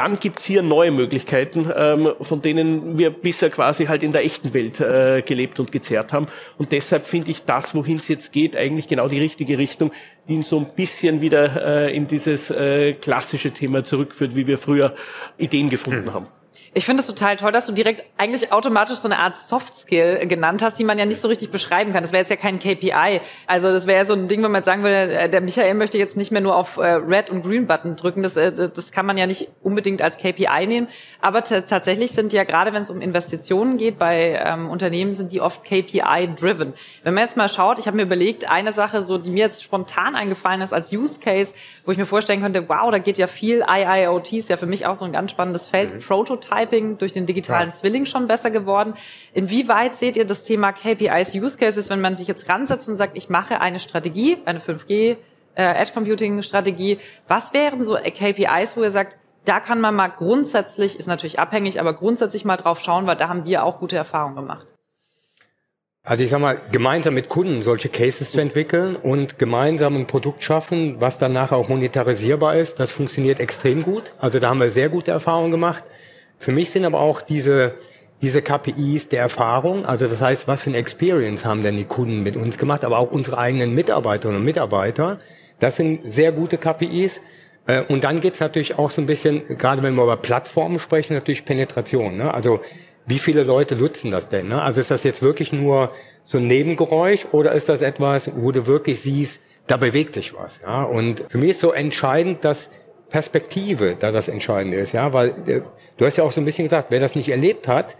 [0.00, 4.54] dann gibt's hier neue Möglichkeiten, ähm, von denen wir bisher quasi halt in der echten
[4.54, 6.28] Welt äh, gelebt und gezehrt haben.
[6.56, 9.92] Und deshalb finde ich das, wohin es jetzt geht, eigentlich genau die richtige Richtung,
[10.26, 14.56] die ihn so ein bisschen wieder äh, in dieses äh, klassische Thema zurückführt, wie wir
[14.56, 14.94] früher
[15.36, 16.28] Ideen gefunden haben.
[16.72, 20.28] Ich finde es total toll, dass du direkt eigentlich automatisch so eine Art Soft Skill
[20.28, 22.04] genannt hast, die man ja nicht so richtig beschreiben kann.
[22.04, 23.20] Das wäre jetzt ja kein KPI.
[23.48, 25.74] Also das wäre ja so ein Ding, wenn man jetzt sagen würde, äh, der Michael
[25.74, 28.22] möchte jetzt nicht mehr nur auf äh, Red und Green Button drücken.
[28.22, 30.86] Das, äh, das kann man ja nicht unbedingt als KPI nehmen.
[31.20, 35.40] Aber tatsächlich sind ja gerade, wenn es um Investitionen geht bei ähm, Unternehmen, sind die
[35.40, 36.74] oft KPI-driven.
[37.02, 39.64] Wenn man jetzt mal schaut, ich habe mir überlegt, eine Sache, so die mir jetzt
[39.64, 41.52] spontan eingefallen ist als Use Case,
[41.84, 44.86] wo ich mir vorstellen könnte, wow, da geht ja viel IIoT, ist ja für mich
[44.86, 46.00] auch so ein ganz spannendes Feld.
[46.60, 47.74] Prototyping durch den digitalen Ja.
[47.74, 48.94] Zwilling schon besser geworden.
[49.32, 53.16] Inwieweit seht ihr das Thema KPIs, Use Cases, wenn man sich jetzt ransetzt und sagt,
[53.16, 55.16] ich mache eine Strategie, eine 5G,
[55.54, 56.98] äh, Edge Computing Strategie.
[57.28, 61.80] Was wären so KPIs, wo ihr sagt, da kann man mal grundsätzlich, ist natürlich abhängig,
[61.80, 64.66] aber grundsätzlich mal drauf schauen, weil da haben wir auch gute Erfahrungen gemacht.
[66.02, 70.42] Also ich sag mal, gemeinsam mit Kunden solche Cases zu entwickeln und gemeinsam ein Produkt
[70.42, 74.14] schaffen, was dann nachher auch monetarisierbar ist, das funktioniert extrem gut.
[74.18, 75.84] Also da haben wir sehr gute Erfahrungen gemacht.
[76.40, 77.74] Für mich sind aber auch diese,
[78.22, 82.22] diese KPIs der Erfahrung, also das heißt, was für eine Experience haben denn die Kunden
[82.22, 85.18] mit uns gemacht, aber auch unsere eigenen Mitarbeiterinnen und Mitarbeiter.
[85.58, 87.20] Das sind sehr gute KPIs.
[87.66, 91.12] Äh, Und dann geht's natürlich auch so ein bisschen, gerade wenn wir über Plattformen sprechen,
[91.12, 92.16] natürlich Penetration.
[92.16, 92.32] Ne?
[92.32, 92.60] Also
[93.04, 94.48] wie viele Leute nutzen das denn?
[94.48, 94.62] Ne?
[94.62, 95.92] Also ist das jetzt wirklich nur
[96.24, 100.62] so ein Nebengeräusch oder ist das etwas, wo du wirklich siehst, da bewegt sich was?
[100.62, 100.84] Ja?
[100.84, 102.70] Und für mich ist so entscheidend, dass
[103.10, 105.62] Perspektive da das Entscheidende ist, ja, weil äh,
[105.96, 107.96] du hast ja auch so ein bisschen gesagt, wer das nicht erlebt hat,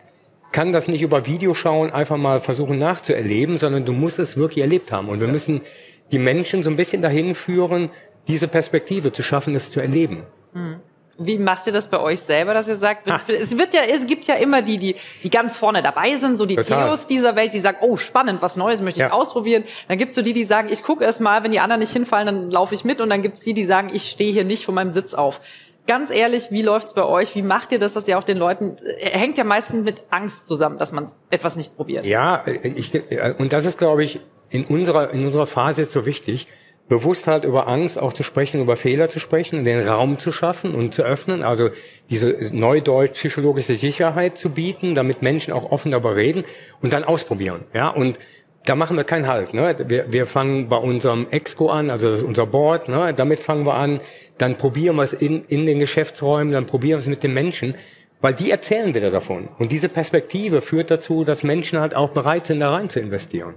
[0.52, 4.62] kann das nicht über Video schauen, einfach mal versuchen nachzuerleben, sondern du musst es wirklich
[4.62, 5.08] erlebt haben.
[5.08, 5.60] Und wir müssen
[6.10, 7.90] die Menschen so ein bisschen dahin führen,
[8.26, 10.24] diese Perspektive zu schaffen, es zu erleben.
[11.22, 14.24] Wie macht ihr das bei euch selber, dass ihr sagt, es wird ja, es gibt
[14.26, 16.86] ja immer die, die, die ganz vorne dabei sind, so die Total.
[16.86, 19.12] Theos dieser Welt, die sagen, oh, spannend, was Neues möchte ich Ja.
[19.12, 19.64] ausprobieren.
[19.88, 22.24] Dann gibt's so die, die sagen, ich gucke erst mal, wenn die anderen nicht hinfallen,
[22.26, 23.02] dann laufe ich mit.
[23.02, 25.40] Und dann gibt's die, die sagen, ich stehe hier nicht von meinem Sitz auf.
[25.86, 27.34] Ganz ehrlich, wie läuft's bei euch?
[27.34, 30.46] Wie macht ihr das, dass ihr auch den Leuten, äh, hängt ja meistens mit Angst
[30.46, 32.06] zusammen, dass man etwas nicht probiert.
[32.06, 35.92] Ja, äh, ich, äh, und das ist, glaube ich, in unserer, in unserer Phase jetzt
[35.92, 36.48] so wichtig,
[36.90, 40.74] bewusst halt über Angst auch zu sprechen, über Fehler zu sprechen, den Raum zu schaffen
[40.74, 41.70] und zu öffnen, also
[42.10, 46.44] diese neudeutsch psychologische Sicherheit zu bieten, damit Menschen auch offen darüber reden
[46.82, 48.18] und dann ausprobieren, ja, und
[48.66, 49.54] da machen wir keinen Halt.
[49.54, 49.74] Ne?
[49.86, 53.14] Wir, wir fangen bei unserem Exco an, also das ist unser Board, ne?
[53.14, 54.00] damit fangen wir an,
[54.36, 57.74] dann probieren wir es in, in den Geschäftsräumen, dann probieren wir es mit den Menschen
[58.20, 59.48] Weil die erzählen wieder davon.
[59.58, 63.54] Und diese Perspektive führt dazu, dass Menschen halt auch bereit sind, da rein zu investieren.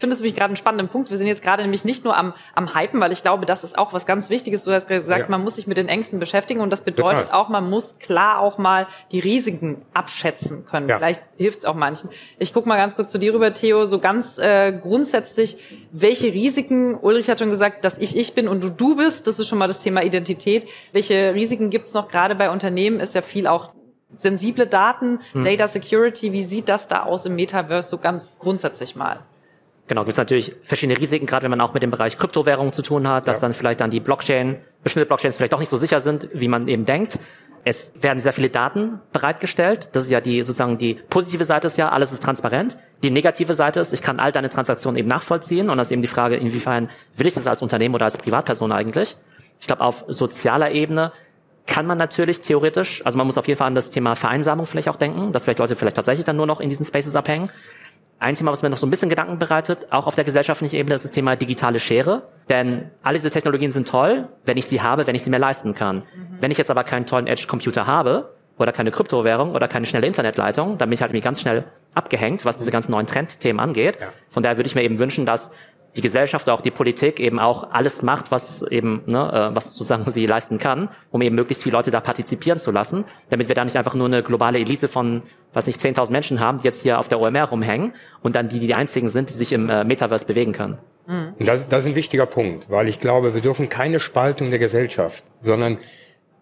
[0.00, 1.10] Ich finde es nämlich gerade einen spannenden Punkt.
[1.10, 3.76] Wir sind jetzt gerade nämlich nicht nur am, am Hypen, weil ich glaube, das ist
[3.76, 4.64] auch was ganz Wichtiges.
[4.64, 5.26] Du hast gesagt, ja.
[5.28, 7.38] man muss sich mit den Ängsten beschäftigen und das bedeutet Total.
[7.38, 10.88] auch, man muss klar auch mal die Risiken abschätzen können.
[10.88, 10.96] Ja.
[10.96, 12.08] Vielleicht hilft es auch manchen.
[12.38, 15.58] Ich guck mal ganz kurz zu dir rüber, Theo, so ganz äh, grundsätzlich,
[15.92, 19.38] welche Risiken, Ulrich hat schon gesagt, dass ich ich bin und du du bist, das
[19.38, 20.66] ist schon mal das Thema Identität.
[20.92, 23.00] Welche Risiken gibt es noch gerade bei Unternehmen?
[23.00, 23.74] Ist ja viel auch
[24.14, 25.44] sensible Daten, hm.
[25.44, 29.20] Data Security, wie sieht das da aus im Metaverse so ganz grundsätzlich mal?
[29.90, 32.80] Genau, gibt es natürlich verschiedene Risiken, gerade wenn man auch mit dem Bereich Kryptowährungen zu
[32.80, 33.40] tun hat, dass ja.
[33.40, 36.68] dann vielleicht dann die Blockchain, bestimmte Blockchains vielleicht auch nicht so sicher sind, wie man
[36.68, 37.18] eben denkt.
[37.64, 39.88] Es werden sehr viele Daten bereitgestellt.
[39.90, 42.78] Das ist ja die sozusagen die positive Seite ist ja, alles ist transparent.
[43.02, 46.02] Die negative Seite ist, ich kann all deine Transaktionen eben nachvollziehen und das ist eben
[46.02, 49.16] die Frage, inwiefern will ich das als Unternehmen oder als Privatperson eigentlich?
[49.58, 51.10] Ich glaube, auf sozialer Ebene
[51.66, 54.88] kann man natürlich theoretisch, also man muss auf jeden Fall an das Thema Vereinsamung vielleicht
[54.88, 57.50] auch denken, dass vielleicht Leute vielleicht tatsächlich dann nur noch in diesen Spaces abhängen.
[58.20, 60.94] Ein Thema, was mir noch so ein bisschen Gedanken bereitet, auch auf der gesellschaftlichen Ebene,
[60.94, 62.28] ist das Thema digitale Schere.
[62.50, 65.72] Denn all diese Technologien sind toll, wenn ich sie habe, wenn ich sie mir leisten
[65.72, 65.96] kann.
[65.96, 66.36] Mhm.
[66.38, 70.76] Wenn ich jetzt aber keinen tollen Edge-Computer habe oder keine Kryptowährung oder keine schnelle Internetleitung,
[70.76, 73.96] dann bin ich halt mir ganz schnell abgehängt, was diese ganzen neuen Trendthemen angeht.
[73.98, 74.08] Ja.
[74.28, 75.50] Von daher würde ich mir eben wünschen, dass
[75.96, 80.08] die Gesellschaft, auch die Politik eben auch alles macht, was eben, ne, äh, was sozusagen
[80.08, 83.64] sie leisten kann, um eben möglichst viele Leute da partizipieren zu lassen, damit wir da
[83.64, 85.22] nicht einfach nur eine globale Elite von,
[85.52, 88.60] was nicht, 10.000 Menschen haben, die jetzt hier auf der OMR rumhängen und dann die,
[88.60, 90.78] die einzigen sind, die sich im äh, Metaverse bewegen können.
[91.06, 91.34] Mhm.
[91.40, 95.24] Das, das ist ein wichtiger Punkt, weil ich glaube, wir dürfen keine Spaltung der Gesellschaft,
[95.40, 95.78] sondern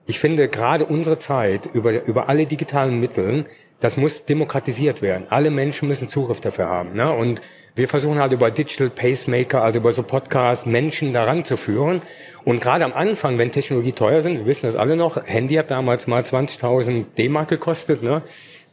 [0.07, 3.47] ich finde gerade unsere Zeit über, über alle digitalen Mittel,
[3.81, 5.27] das muss demokratisiert werden.
[5.31, 6.95] Alle Menschen müssen Zugriff dafür haben.
[6.95, 7.13] Ne?
[7.13, 7.41] Und
[7.79, 12.03] wir versuchen halt über Digital Pacemaker, also über so Podcasts, Menschen daran zu führen.
[12.45, 15.71] Und gerade am Anfang, wenn Technologie teuer sind, wir wissen das alle noch, Handy hat
[15.71, 18.23] damals mal 20.000 D-Mark gekostet, ne?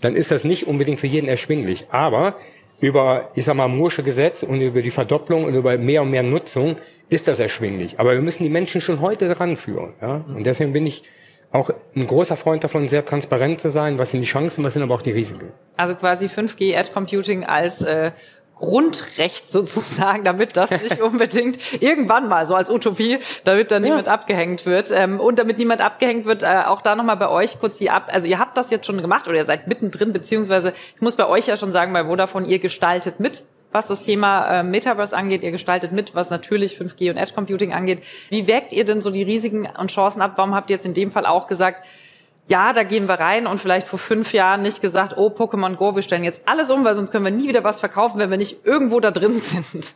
[0.02, 1.82] dann ist das nicht unbedingt für jeden erschwinglich.
[1.92, 2.38] Aber
[2.80, 6.24] über, ich sag mal, Mursche Gesetz und über die Verdopplung und über mehr und mehr
[6.24, 8.00] Nutzung ist das erschwinglich.
[8.00, 9.94] Aber wir müssen die Menschen schon heute daran führen.
[10.02, 10.26] Ja?
[10.28, 11.04] Und deswegen bin ich
[11.52, 13.98] auch ein großer Freund davon, sehr transparent zu sein.
[13.98, 15.52] Was sind die Chancen, was sind aber auch die Risiken?
[15.78, 18.12] Also quasi 5G Edge Computing als äh,
[18.56, 24.14] Grundrecht sozusagen, damit das nicht unbedingt irgendwann mal so als Utopie, damit da niemand ja.
[24.14, 27.78] abgehängt wird ähm, und damit niemand abgehängt wird, äh, auch da nochmal bei euch kurz
[27.78, 31.02] die ab, also ihr habt das jetzt schon gemacht oder ihr seid mittendrin, beziehungsweise ich
[31.02, 34.64] muss bei euch ja schon sagen, bei Vodafone, ihr gestaltet mit, was das Thema äh,
[34.64, 38.04] Metaverse angeht, ihr gestaltet mit, was natürlich 5G und Edge Computing angeht.
[38.30, 40.34] Wie wägt ihr denn so die Risiken und Chancen ab?
[40.38, 41.86] Warum habt ihr jetzt in dem Fall auch gesagt,
[42.48, 45.96] ja, da gehen wir rein und vielleicht vor fünf Jahren nicht gesagt, oh, Pokémon Go,
[45.96, 48.38] wir stellen jetzt alles um, weil sonst können wir nie wieder was verkaufen, wenn wir
[48.38, 49.96] nicht irgendwo da drin sind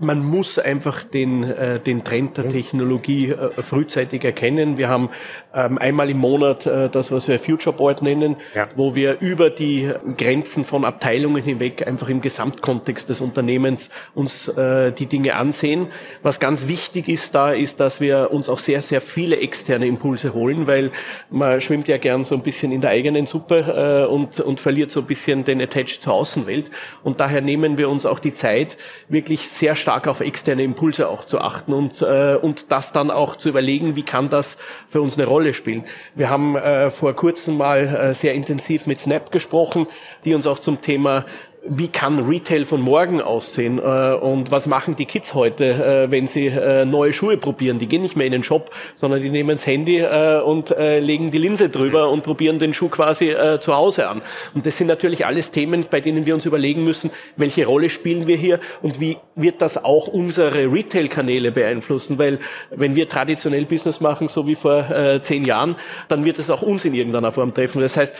[0.00, 4.78] man muss einfach den, äh, den Trend der Technologie äh, frühzeitig erkennen.
[4.78, 5.10] Wir haben
[5.54, 8.66] ähm, einmal im Monat äh, das, was wir Future Board nennen, ja.
[8.76, 14.90] wo wir über die Grenzen von Abteilungen hinweg einfach im Gesamtkontext des Unternehmens uns äh,
[14.90, 15.88] die Dinge ansehen.
[16.22, 20.32] Was ganz wichtig ist da, ist, dass wir uns auch sehr, sehr viele externe Impulse
[20.32, 20.92] holen, weil
[21.28, 24.90] man schwimmt ja gern so ein bisschen in der eigenen Suppe äh, und, und verliert
[24.90, 26.70] so ein bisschen den Attach zur Außenwelt.
[27.02, 31.08] Und daher nehmen wir uns auch die Zeit, wirklich sehr stark stark auf externe Impulse
[31.08, 34.56] auch zu achten und, äh, und das dann auch zu überlegen, wie kann das
[34.88, 35.82] für uns eine Rolle spielen.
[36.14, 39.88] Wir haben äh, vor kurzem mal äh, sehr intensiv mit Snap gesprochen,
[40.24, 41.24] die uns auch zum Thema
[41.68, 46.26] wie kann Retail von morgen aussehen äh, und was machen die Kids heute, äh, wenn
[46.26, 47.78] sie äh, neue Schuhe probieren.
[47.78, 51.38] Die gehen nicht mehr in den Shop, sondern die nehmen das Handy und legen die
[51.38, 54.22] Linse drüber und probieren den Schuh quasi zu Hause an.
[54.54, 58.26] Und das sind natürlich alles Themen, bei denen wir uns überlegen müssen, welche Rolle spielen
[58.26, 62.38] wir hier und wie wird das auch unsere Retail-Kanäle beeinflussen, weil
[62.70, 65.76] wenn wir traditionell Business machen, so wie vor zehn Jahren,
[66.08, 67.80] dann wird es auch uns in irgendeiner Form treffen.
[67.80, 68.12] Das heißt,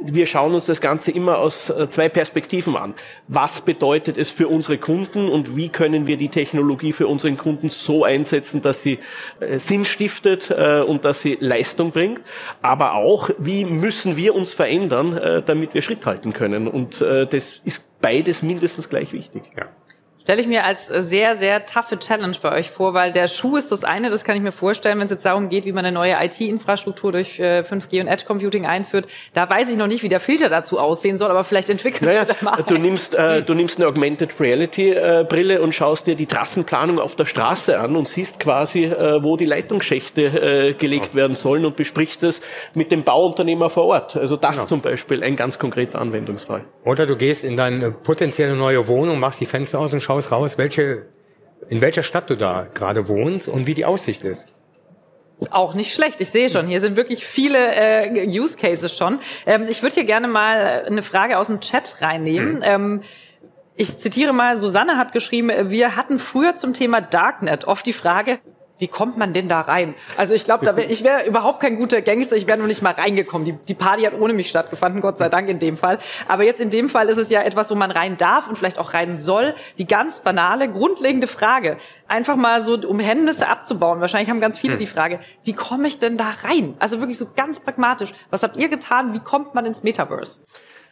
[0.00, 2.87] wir schauen uns das Ganze immer aus zwei Perspektiven an.
[3.28, 7.70] Was bedeutet es für unsere Kunden und wie können wir die Technologie für unseren Kunden
[7.70, 8.98] so einsetzen, dass sie
[9.40, 12.20] äh, Sinn stiftet äh, und dass sie Leistung bringt?
[12.62, 16.68] Aber auch, wie müssen wir uns verändern, damit wir Schritt halten können?
[16.68, 19.42] Und das ist beides mindestens gleich wichtig.
[19.56, 19.66] Ja
[20.28, 23.72] stelle ich mir als sehr, sehr taffe Challenge bei euch vor, weil der Schuh ist
[23.72, 25.94] das eine, das kann ich mir vorstellen, wenn es jetzt darum geht, wie man eine
[25.94, 29.06] neue IT-Infrastruktur durch 5G äh, und Edge Computing einführt.
[29.32, 32.26] Da weiß ich noch nicht, wie der Filter dazu aussehen soll, aber vielleicht entwickelt naja,
[32.26, 32.62] da mal.
[32.62, 36.98] Du nimmst, äh, du nimmst eine Augmented Reality äh, Brille und schaust dir die Trassenplanung
[36.98, 41.64] auf der Straße an und siehst quasi, äh, wo die Leitungsschächte äh, gelegt werden sollen
[41.64, 42.42] und besprichst es
[42.74, 44.14] mit dem Bauunternehmer vor Ort.
[44.14, 44.66] Also das genau.
[44.66, 46.66] zum Beispiel ein ganz konkreter Anwendungsfall.
[46.84, 50.58] Oder du gehst in deine potenzielle neue Wohnung, machst die Fenster aus und schaust raus,
[50.58, 51.06] welche,
[51.68, 54.46] in welcher Stadt du da gerade wohnst und wie die Aussicht ist.
[55.50, 56.20] Auch nicht schlecht.
[56.20, 59.20] Ich sehe schon, hier sind wirklich viele äh, Use Cases schon.
[59.46, 62.56] Ähm, ich würde hier gerne mal eine Frage aus dem Chat reinnehmen.
[62.56, 62.62] Mhm.
[62.62, 63.02] Ähm,
[63.76, 68.40] ich zitiere mal, Susanne hat geschrieben, wir hatten früher zum Thema Darknet oft die Frage,
[68.78, 69.94] wie kommt man denn da rein?
[70.16, 72.92] Also ich glaube, wär, ich wäre überhaupt kein guter Gangster, ich wäre noch nicht mal
[72.92, 73.44] reingekommen.
[73.44, 75.98] Die, die Party hat ohne mich stattgefunden, Gott sei Dank in dem Fall.
[76.26, 78.78] Aber jetzt in dem Fall ist es ja etwas, wo man rein darf und vielleicht
[78.78, 79.54] auch rein soll.
[79.78, 84.00] Die ganz banale, grundlegende Frage, einfach mal so um Hemmnisse abzubauen.
[84.00, 84.78] Wahrscheinlich haben ganz viele hm.
[84.78, 86.74] die Frage, wie komme ich denn da rein?
[86.78, 88.12] Also wirklich so ganz pragmatisch.
[88.30, 89.14] Was habt ihr getan?
[89.14, 90.40] Wie kommt man ins Metaverse?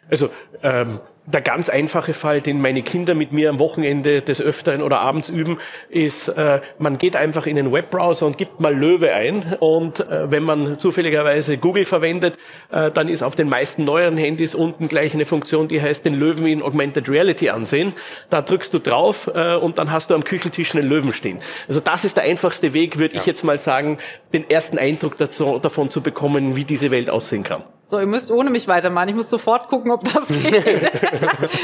[0.08, 0.30] Also
[0.62, 5.00] ähm, der ganz einfache Fall, den meine Kinder mit mir am Wochenende des Öfteren oder
[5.00, 9.56] abends üben, ist, äh, man geht einfach in den Webbrowser und gibt mal Löwe ein.
[9.58, 12.38] Und äh, wenn man zufälligerweise Google verwendet,
[12.70, 16.14] äh, dann ist auf den meisten neueren Handys unten gleich eine Funktion, die heißt den
[16.14, 17.92] Löwen in Augmented Reality ansehen.
[18.30, 21.38] Da drückst du drauf äh, und dann hast du am Küchentisch einen Löwen stehen.
[21.66, 23.20] Also das ist der einfachste Weg, würde ja.
[23.20, 23.98] ich jetzt mal sagen,
[24.32, 27.64] den ersten Eindruck dazu, davon zu bekommen, wie diese Welt aussehen kann.
[27.88, 29.11] So, ihr müsst ohne mich weitermachen.
[29.11, 30.90] Ich muss sofort gucken, ob das geht.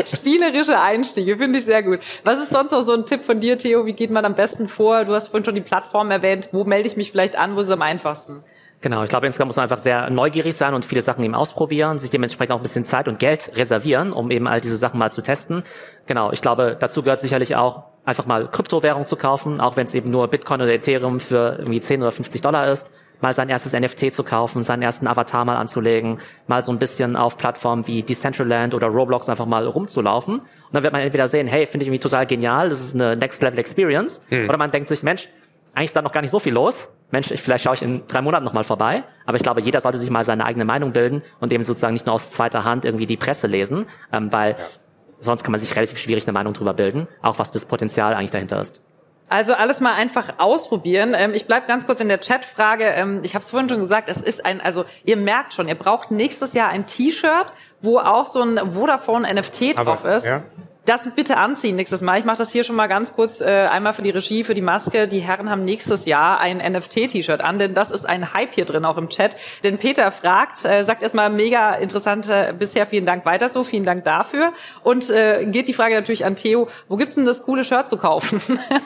[0.06, 1.98] Spielerische Einstiege, finde ich sehr gut.
[2.22, 3.86] Was ist sonst noch so ein Tipp von dir, Theo?
[3.86, 5.04] Wie geht man am besten vor?
[5.04, 6.48] Du hast vorhin schon die Plattform erwähnt.
[6.52, 7.56] Wo melde ich mich vielleicht an?
[7.56, 8.44] Wo ist es am einfachsten?
[8.82, 11.98] Genau, ich glaube, insgesamt muss man einfach sehr neugierig sein und viele Sachen eben ausprobieren,
[11.98, 15.10] sich dementsprechend auch ein bisschen Zeit und Geld reservieren, um eben all diese Sachen mal
[15.10, 15.64] zu testen.
[16.06, 19.94] Genau, ich glaube, dazu gehört sicherlich auch, einfach mal Kryptowährung zu kaufen, auch wenn es
[19.94, 22.90] eben nur Bitcoin oder Ethereum für irgendwie 10 oder 50 Dollar ist
[23.22, 27.16] mal sein erstes NFT zu kaufen, seinen ersten Avatar mal anzulegen, mal so ein bisschen
[27.16, 30.38] auf Plattformen wie Decentraland oder Roblox einfach mal rumzulaufen.
[30.38, 33.16] Und dann wird man entweder sehen, hey, finde ich irgendwie total genial, das ist eine
[33.16, 34.22] Next Level Experience.
[34.30, 34.48] Mhm.
[34.48, 35.28] Oder man denkt sich, Mensch,
[35.74, 36.88] eigentlich ist da noch gar nicht so viel los.
[37.10, 39.04] Mensch, ich, vielleicht schaue ich in drei Monaten nochmal vorbei.
[39.24, 42.06] Aber ich glaube, jeder sollte sich mal seine eigene Meinung bilden und eben sozusagen nicht
[42.06, 44.56] nur aus zweiter Hand irgendwie die Presse lesen, ähm, weil ja.
[45.20, 48.30] sonst kann man sich relativ schwierig eine Meinung drüber bilden, auch was das Potenzial eigentlich
[48.30, 48.82] dahinter ist.
[49.32, 51.14] Also alles mal einfach ausprobieren.
[51.16, 52.84] Ähm, ich bleib ganz kurz in der Chatfrage.
[52.84, 55.74] Ähm, ich habe es vorhin schon gesagt, es ist ein, also ihr merkt schon, ihr
[55.74, 57.46] braucht nächstes Jahr ein T-Shirt,
[57.80, 60.26] wo auch so ein Vodafone NFT drauf Aber, ist.
[60.26, 60.42] Ja
[60.84, 62.18] das bitte anziehen nächstes Mal.
[62.18, 64.62] Ich mache das hier schon mal ganz kurz äh, einmal für die Regie, für die
[64.62, 65.06] Maske.
[65.06, 68.84] Die Herren haben nächstes Jahr ein NFT-T-Shirt an, denn das ist ein Hype hier drin,
[68.84, 69.36] auch im Chat.
[69.62, 74.04] Denn Peter fragt, äh, sagt erstmal mega interessante bisher, vielen Dank weiter so, vielen Dank
[74.04, 74.52] dafür.
[74.82, 77.96] Und äh, geht die Frage natürlich an Theo, wo gibt's denn das coole Shirt zu
[77.96, 78.40] kaufen?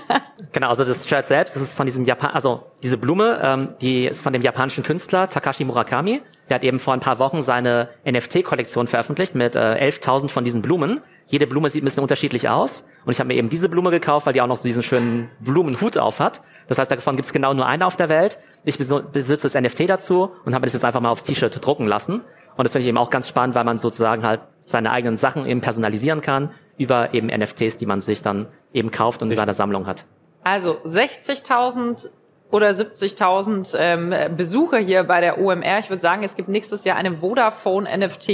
[0.52, 4.06] genau, also das Shirt selbst, das ist von diesem Japan, also diese Blume, ähm, die
[4.06, 6.20] ist von dem japanischen Künstler Takashi Murakami.
[6.48, 10.62] Der hat eben vor ein paar Wochen seine NFT-Kollektion veröffentlicht mit äh, 11.000 von diesen
[10.62, 11.02] Blumen.
[11.28, 12.84] Jede Blume sieht ein bisschen unterschiedlich aus.
[13.04, 15.28] Und ich habe mir eben diese Blume gekauft, weil die auch noch so diesen schönen
[15.40, 16.40] Blumenhut auf hat.
[16.68, 18.38] Das heißt, davon gibt es genau nur eine auf der Welt.
[18.64, 22.22] Ich besitze das NFT dazu und habe das jetzt einfach mal aufs T-Shirt drucken lassen.
[22.56, 25.46] Und das finde ich eben auch ganz spannend, weil man sozusagen halt seine eigenen Sachen
[25.46, 29.52] eben personalisieren kann über eben NFTs, die man sich dann eben kauft und in seiner
[29.52, 30.04] Sammlung hat.
[30.44, 32.08] Also 60.000
[32.50, 35.80] oder 70.000 ähm, Besucher hier bei der OMR.
[35.80, 38.28] Ich würde sagen, es gibt nächstes Jahr eine Vodafone NFT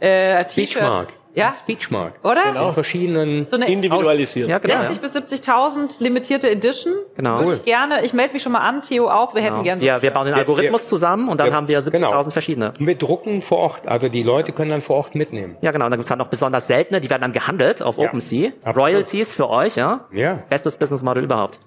[0.00, 1.08] äh, T-Shirt.
[1.34, 1.54] Ja.
[1.54, 2.14] Speechmark.
[2.22, 2.42] Oder?
[2.44, 2.72] Genau.
[2.72, 4.48] Verschiedenen so eine individualisiert.
[4.48, 4.80] Ja, genau.
[4.80, 6.94] 60 bis 70.000 limitierte Edition.
[7.16, 7.40] Genau.
[7.40, 9.54] Würde ich gerne, ich melde mich schon mal an, Theo auch, wir genau.
[9.54, 11.80] hätten gerne so Ja, wir bauen den Algorithmus wir, zusammen und dann wir, haben wir
[11.80, 12.22] 70.000 genau.
[12.30, 12.74] verschiedene.
[12.78, 15.56] Und wir drucken vor Ort, also die Leute können dann vor Ort mitnehmen.
[15.62, 15.86] Ja, genau.
[15.86, 18.50] Und dann gibt's halt noch besonders seltene, die werden dann gehandelt auf ja, OpenSea.
[18.62, 18.76] Absolut.
[18.76, 20.06] Royalties für euch, ja?
[20.12, 20.42] Ja.
[20.48, 21.58] Bestes Business Model überhaupt.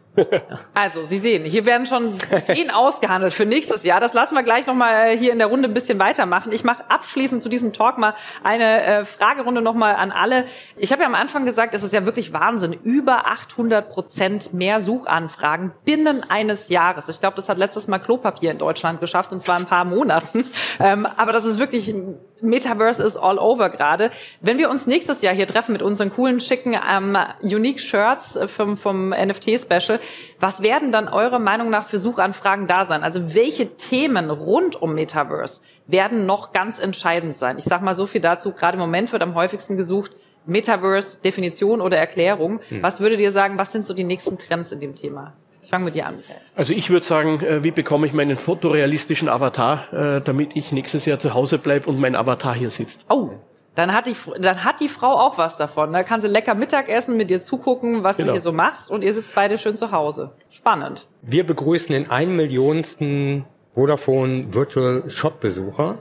[0.74, 2.16] Also, Sie sehen, hier werden schon
[2.50, 4.00] Ideen ausgehandelt für nächstes Jahr.
[4.00, 6.52] Das lassen wir gleich nochmal hier in der Runde ein bisschen weitermachen.
[6.52, 10.46] Ich mache abschließend zu diesem Talk mal eine äh, Fragerunde nochmal an alle.
[10.78, 12.74] Ich habe ja am Anfang gesagt, es ist ja wirklich Wahnsinn.
[12.74, 17.10] Über 800 Prozent mehr Suchanfragen binnen eines Jahres.
[17.10, 20.46] Ich glaube, das hat letztes Mal Klopapier in Deutschland geschafft, und zwar ein paar Monaten.
[20.80, 21.94] Ähm, aber das ist wirklich
[22.42, 24.12] Metaverse ist all over gerade.
[24.42, 28.78] Wenn wir uns nächstes Jahr hier treffen mit unseren coolen, schicken ähm, Unique Shirts vom,
[28.78, 30.00] vom NFT-Special,
[30.40, 33.04] was werden dann eurer Meinung nach für Suchanfragen da sein?
[33.04, 37.58] Also welche Themen rund um Metaverse werden noch ganz entscheidend sein?
[37.58, 38.52] Ich sag mal so viel dazu.
[38.52, 40.12] Gerade im Moment wird am häufigsten gesucht
[40.46, 42.60] Metaverse, Definition oder Erklärung.
[42.70, 42.84] Hm.
[42.84, 45.34] Was würdet ihr sagen, was sind so die nächsten Trends in dem Thema?
[45.64, 46.38] Ich fange mit dir an, Michael.
[46.56, 51.06] Also ich würde sagen, äh, wie bekomme ich meinen fotorealistischen Avatar, äh, damit ich nächstes
[51.06, 53.04] Jahr zu Hause bleibe und mein Avatar hier sitzt.
[53.10, 53.32] Oh,
[53.76, 55.94] dann hat die, dann hat die Frau auch was davon.
[55.94, 58.28] Da kann sie lecker Mittag essen, mit dir zugucken, was genau.
[58.28, 60.32] du hier so machst und ihr sitzt beide schön zu Hause.
[60.50, 61.08] Spannend.
[61.22, 65.98] Wir begrüßen den ein Millionsten Vodafone Virtual Shop Besucher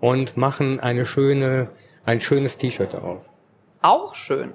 [0.00, 1.70] und machen eine schöne,
[2.04, 3.22] ein schönes T-Shirt darauf.
[3.80, 4.52] Auch schön.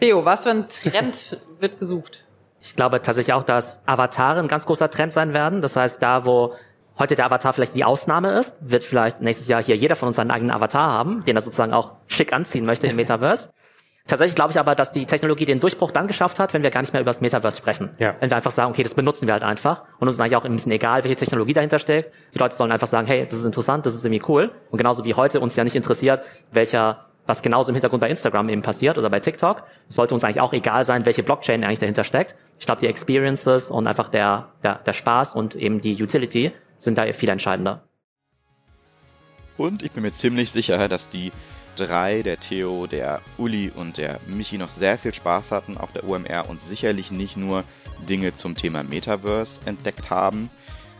[0.00, 2.24] Theo, was für ein Trend wird gesucht?
[2.62, 5.60] Ich glaube tatsächlich auch, dass Avatare ein ganz großer Trend sein werden.
[5.60, 6.54] Das heißt, da wo
[6.98, 10.16] heute der Avatar vielleicht die Ausnahme ist, wird vielleicht nächstes Jahr hier jeder von uns
[10.16, 13.50] seinen eigenen Avatar haben, den er sozusagen auch schick anziehen möchte im Metaverse.
[14.06, 16.80] Tatsächlich glaube ich aber, dass die Technologie den Durchbruch dann geschafft hat, wenn wir gar
[16.80, 17.90] nicht mehr über das Metaverse sprechen.
[17.98, 18.16] Ja.
[18.18, 20.44] Wenn wir einfach sagen, okay, das benutzen wir halt einfach und uns ist eigentlich auch
[20.44, 22.12] ein bisschen egal, welche Technologie dahinter steckt.
[22.34, 24.50] Die Leute sollen einfach sagen, hey, das ist interessant, das ist irgendwie cool.
[24.70, 28.48] Und genauso wie heute uns ja nicht interessiert, welcher was genauso im Hintergrund bei Instagram
[28.48, 32.02] eben passiert oder bei TikTok, sollte uns eigentlich auch egal sein, welche Blockchain eigentlich dahinter
[32.02, 32.34] steckt.
[32.58, 36.98] Ich glaube, die Experiences und einfach der, der, der Spaß und eben die Utility sind
[36.98, 37.84] da viel entscheidender.
[39.56, 41.32] Und ich bin mir ziemlich sicher, dass die
[41.76, 46.04] drei, der Theo, der Uli und der Michi noch sehr viel Spaß hatten auf der
[46.04, 47.64] UMR und sicherlich nicht nur
[48.08, 50.50] Dinge zum Thema Metaverse entdeckt haben.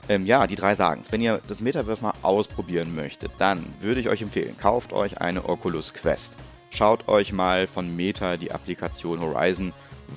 [0.08, 1.12] Ähm, ja, die drei sagen es.
[1.12, 5.48] Wenn ihr das Metaverse mal ausprobieren möchtet, dann würde ich euch empfehlen, kauft euch eine
[5.48, 6.36] Oculus Quest.
[6.70, 9.72] Schaut euch mal von Meta die Applikation Horizon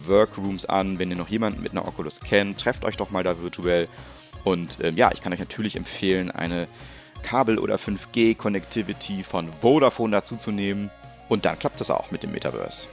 [0.05, 0.99] Workrooms an.
[0.99, 3.87] Wenn ihr noch jemanden mit einer Oculus kennt, trefft euch doch mal da virtuell.
[4.43, 6.67] Und ähm, ja, ich kann euch natürlich empfehlen, eine
[7.21, 10.91] Kabel- oder 5G-Connectivity von Vodafone dazuzunehmen.
[11.29, 12.87] Und dann klappt das auch mit dem Metaverse.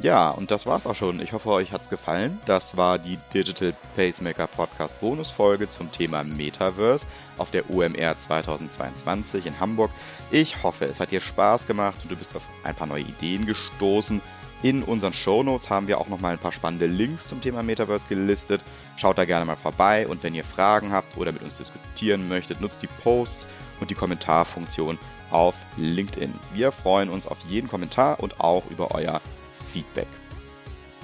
[0.00, 1.20] Ja, und das war's auch schon.
[1.20, 2.38] Ich hoffe, euch hat's gefallen.
[2.46, 7.04] Das war die Digital Pacemaker Podcast Bonusfolge zum Thema Metaverse
[7.36, 9.90] auf der UMR 2022 in Hamburg.
[10.30, 13.44] Ich hoffe, es hat dir Spaß gemacht und du bist auf ein paar neue Ideen
[13.44, 14.22] gestoßen.
[14.62, 18.64] In unseren Shownotes haben wir auch nochmal ein paar spannende Links zum Thema Metaverse gelistet.
[18.96, 22.60] Schaut da gerne mal vorbei und wenn ihr Fragen habt oder mit uns diskutieren möchtet,
[22.60, 23.46] nutzt die Posts
[23.80, 24.98] und die Kommentarfunktion
[25.30, 26.34] auf LinkedIn.
[26.52, 29.20] Wir freuen uns auf jeden Kommentar und auch über euer
[29.72, 30.08] Feedback.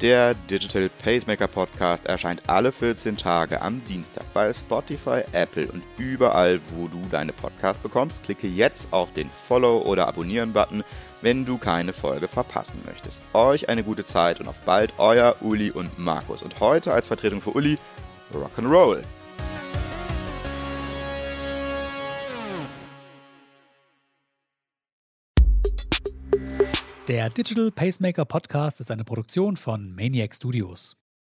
[0.01, 6.61] Der Digital Pacemaker Podcast erscheint alle 14 Tage am Dienstag bei Spotify, Apple und überall,
[6.71, 8.25] wo du deine Podcasts bekommst.
[8.25, 10.83] Klicke jetzt auf den Follow- oder Abonnieren-Button,
[11.25, 13.23] wenn du keine Folge verpassen möchtest.
[13.33, 16.43] Euch eine gute Zeit und auf bald, euer Uli und Markus.
[16.43, 17.79] Und heute als Vertretung für Uli
[18.33, 19.03] Rock'n'Roll.
[27.09, 30.97] Der Digital Pacemaker Podcast ist eine Produktion von Maniac Studios.